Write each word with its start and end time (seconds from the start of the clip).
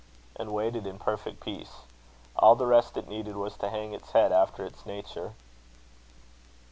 and 0.35 0.49
waited 0.51 0.87
in 0.87 0.97
perfect 0.97 1.39
peace. 1.41 1.81
All 2.35 2.55
the 2.55 2.65
rest 2.65 2.97
it 2.97 3.07
needed 3.07 3.35
was 3.35 3.55
to 3.57 3.69
hang 3.69 3.93
its 3.93 4.13
head 4.13 4.31
after 4.31 4.65
its 4.65 4.83
nature." 4.83 5.33